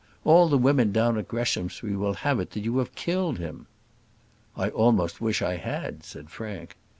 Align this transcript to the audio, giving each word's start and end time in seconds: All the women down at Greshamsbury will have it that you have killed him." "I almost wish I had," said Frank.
All 0.25 0.49
the 0.49 0.57
women 0.57 0.91
down 0.91 1.15
at 1.19 1.27
Greshamsbury 1.27 1.95
will 1.95 2.15
have 2.15 2.39
it 2.39 2.49
that 2.49 2.61
you 2.63 2.79
have 2.79 2.95
killed 2.95 3.37
him." 3.37 3.67
"I 4.57 4.69
almost 4.71 5.21
wish 5.21 5.43
I 5.43 5.57
had," 5.57 6.03
said 6.03 6.31
Frank. 6.31 6.75